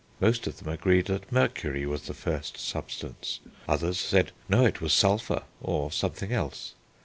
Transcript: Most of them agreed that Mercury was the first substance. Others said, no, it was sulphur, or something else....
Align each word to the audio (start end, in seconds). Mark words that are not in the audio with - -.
Most 0.19 0.47
of 0.47 0.57
them 0.57 0.67
agreed 0.67 1.05
that 1.05 1.31
Mercury 1.31 1.85
was 1.85 2.07
the 2.07 2.15
first 2.15 2.57
substance. 2.57 3.39
Others 3.67 3.99
said, 3.99 4.31
no, 4.49 4.65
it 4.65 4.81
was 4.81 4.93
sulphur, 4.93 5.43
or 5.61 5.91
something 5.91 6.33
else.... 6.33 6.73